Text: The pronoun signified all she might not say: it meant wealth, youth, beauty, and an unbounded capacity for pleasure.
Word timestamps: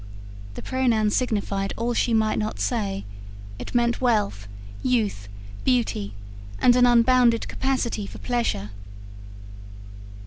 The 0.55 0.63
pronoun 0.63 1.11
signified 1.11 1.75
all 1.77 1.93
she 1.93 2.11
might 2.11 2.39
not 2.39 2.59
say: 2.59 3.05
it 3.59 3.75
meant 3.75 4.01
wealth, 4.01 4.47
youth, 4.81 5.27
beauty, 5.63 6.15
and 6.57 6.75
an 6.75 6.87
unbounded 6.87 7.47
capacity 7.47 8.07
for 8.07 8.17
pleasure. 8.17 8.71